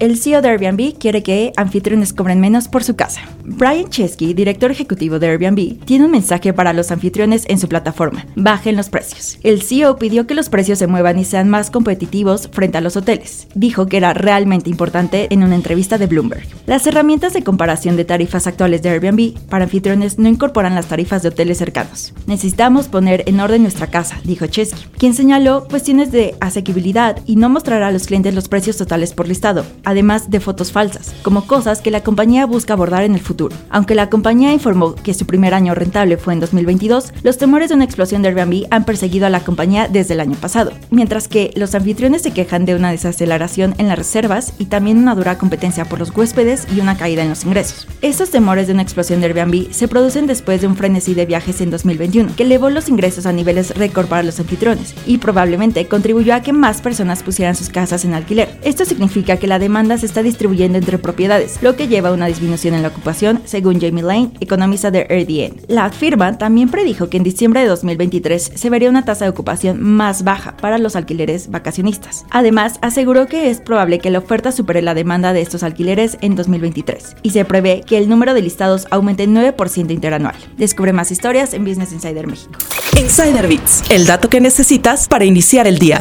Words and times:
El 0.00 0.16
CEO 0.16 0.42
de 0.42 0.50
Airbnb 0.50 0.96
quiere 0.96 1.24
que 1.24 1.52
anfitriones 1.56 2.12
cobren 2.12 2.38
menos 2.38 2.68
por 2.68 2.84
su 2.84 2.94
casa. 2.94 3.20
Brian 3.42 3.90
Chesky, 3.90 4.32
director 4.32 4.70
ejecutivo 4.70 5.18
de 5.18 5.26
Airbnb, 5.26 5.84
tiene 5.86 6.04
un 6.04 6.12
mensaje 6.12 6.52
para 6.52 6.72
los 6.72 6.92
anfitriones 6.92 7.44
en 7.48 7.58
su 7.58 7.68
plataforma. 7.68 8.24
Bajen 8.36 8.76
los 8.76 8.90
precios. 8.90 9.38
El 9.42 9.60
CEO 9.60 9.96
pidió 9.96 10.24
que 10.28 10.36
los 10.36 10.50
precios 10.50 10.78
se 10.78 10.86
muevan 10.86 11.18
y 11.18 11.24
sean 11.24 11.48
más 11.48 11.72
competitivos 11.72 12.48
frente 12.52 12.78
a 12.78 12.80
los 12.80 12.96
hoteles. 12.96 13.48
Dijo 13.56 13.86
que 13.86 13.96
era 13.96 14.14
realmente 14.14 14.70
importante 14.70 15.26
en 15.30 15.42
una 15.42 15.56
entrevista 15.56 15.98
de 15.98 16.06
Bloomberg. 16.06 16.46
Las 16.66 16.86
herramientas 16.86 17.32
de 17.32 17.42
comparación 17.42 17.96
de 17.96 18.04
tarifas 18.04 18.46
actuales 18.46 18.82
de 18.82 18.90
Airbnb 18.90 19.36
para 19.48 19.64
anfitriones 19.64 20.16
no 20.20 20.28
incorporan 20.28 20.76
las 20.76 20.86
tarifas 20.86 21.22
de 21.22 21.30
hoteles 21.30 21.58
cercanos. 21.58 22.14
Necesitamos 22.28 22.86
poner 22.86 23.24
en 23.26 23.40
orden 23.40 23.62
nuestra 23.62 23.88
casa, 23.88 24.20
dijo 24.22 24.46
Chesky, 24.46 24.86
quien 24.96 25.14
señaló 25.14 25.66
cuestiones 25.66 26.12
de 26.12 26.36
asequibilidad 26.38 27.18
y 27.26 27.34
no 27.34 27.48
mostrará 27.48 27.88
a 27.88 27.92
los 27.92 28.06
clientes 28.06 28.32
los 28.32 28.48
precios 28.48 28.76
totales 28.76 29.12
por 29.12 29.26
listado, 29.26 29.64
además 29.88 30.28
de 30.28 30.38
fotos 30.38 30.70
falsas, 30.70 31.14
como 31.22 31.46
cosas 31.46 31.80
que 31.80 31.90
la 31.90 32.02
compañía 32.02 32.44
busca 32.44 32.74
abordar 32.74 33.04
en 33.04 33.14
el 33.14 33.20
futuro. 33.20 33.56
Aunque 33.70 33.94
la 33.94 34.10
compañía 34.10 34.52
informó 34.52 34.94
que 34.94 35.14
su 35.14 35.24
primer 35.24 35.54
año 35.54 35.74
rentable 35.74 36.18
fue 36.18 36.34
en 36.34 36.40
2022, 36.40 37.14
los 37.22 37.38
temores 37.38 37.70
de 37.70 37.76
una 37.76 37.84
explosión 37.84 38.20
de 38.20 38.28
Airbnb 38.28 38.66
han 38.70 38.84
perseguido 38.84 39.26
a 39.26 39.30
la 39.30 39.40
compañía 39.40 39.88
desde 39.88 40.12
el 40.12 40.20
año 40.20 40.36
pasado, 40.38 40.72
mientras 40.90 41.26
que 41.26 41.52
los 41.56 41.74
anfitriones 41.74 42.20
se 42.20 42.32
quejan 42.32 42.66
de 42.66 42.74
una 42.74 42.90
desaceleración 42.90 43.74
en 43.78 43.88
las 43.88 43.96
reservas 43.96 44.52
y 44.58 44.66
también 44.66 44.98
una 44.98 45.14
dura 45.14 45.38
competencia 45.38 45.86
por 45.86 46.00
los 46.00 46.14
huéspedes 46.14 46.66
y 46.70 46.80
una 46.80 46.98
caída 46.98 47.22
en 47.22 47.30
los 47.30 47.44
ingresos. 47.44 47.88
Estos 48.00 48.30
temores 48.30 48.68
de 48.68 48.74
una 48.74 48.82
explosión 48.82 49.20
de 49.20 49.26
Airbnb 49.26 49.72
se 49.72 49.88
producen 49.88 50.28
después 50.28 50.60
de 50.60 50.68
un 50.68 50.76
frenesí 50.76 51.14
de 51.14 51.26
viajes 51.26 51.60
en 51.60 51.72
2021, 51.72 52.36
que 52.36 52.44
elevó 52.44 52.70
los 52.70 52.88
ingresos 52.88 53.26
a 53.26 53.32
niveles 53.32 53.76
récord 53.76 54.06
para 54.06 54.22
los 54.22 54.38
anfitriones 54.38 54.94
y 55.04 55.18
probablemente 55.18 55.84
contribuyó 55.88 56.32
a 56.32 56.40
que 56.40 56.52
más 56.52 56.80
personas 56.80 57.24
pusieran 57.24 57.56
sus 57.56 57.70
casas 57.70 58.04
en 58.04 58.14
alquiler. 58.14 58.56
Esto 58.62 58.84
significa 58.84 59.38
que 59.38 59.48
la 59.48 59.58
demanda 59.58 59.98
se 59.98 60.06
está 60.06 60.22
distribuyendo 60.22 60.78
entre 60.78 60.98
propiedades, 60.98 61.60
lo 61.60 61.74
que 61.74 61.88
lleva 61.88 62.10
a 62.10 62.12
una 62.12 62.26
disminución 62.26 62.74
en 62.74 62.82
la 62.82 62.88
ocupación, 62.88 63.40
según 63.46 63.80
Jamie 63.80 64.04
Lane, 64.04 64.30
economista 64.38 64.92
de 64.92 65.02
RDN. 65.02 65.62
La 65.66 65.90
firma 65.90 66.38
también 66.38 66.68
predijo 66.68 67.10
que 67.10 67.16
en 67.16 67.24
diciembre 67.24 67.62
de 67.62 67.66
2023 67.66 68.52
se 68.54 68.70
vería 68.70 68.90
una 68.90 69.04
tasa 69.04 69.24
de 69.24 69.32
ocupación 69.32 69.82
más 69.82 70.22
baja 70.22 70.56
para 70.56 70.78
los 70.78 70.94
alquileres 70.94 71.50
vacacionistas. 71.50 72.24
Además, 72.30 72.78
aseguró 72.80 73.26
que 73.26 73.50
es 73.50 73.60
probable 73.60 73.98
que 73.98 74.10
la 74.10 74.20
oferta 74.20 74.52
supere 74.52 74.82
la 74.82 74.94
demanda 74.94 75.32
de 75.32 75.40
estos 75.40 75.64
alquileres 75.64 76.16
en 76.20 76.36
2023 76.36 77.16
y 77.24 77.30
se 77.30 77.44
prevé 77.44 77.82
que 77.88 77.98
el 77.98 78.08
número 78.08 78.34
de 78.34 78.42
listados 78.42 78.86
aumente 78.90 79.26
9% 79.26 79.90
interanual. 79.90 80.36
Descubre 80.56 80.92
más 80.92 81.10
historias 81.10 81.54
en 81.54 81.64
Business 81.64 81.92
Insider 81.92 82.26
México. 82.26 82.52
Insider 82.96 83.48
Bits, 83.48 83.82
el 83.90 84.06
dato 84.06 84.28
que 84.28 84.40
necesitas 84.40 85.08
para 85.08 85.24
iniciar 85.24 85.66
el 85.66 85.78
día. 85.78 85.98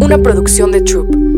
Una 0.00 0.18
producción 0.18 0.72
de 0.72 0.80
Troop. 0.80 1.29